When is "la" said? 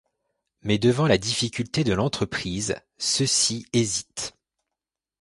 1.05-1.19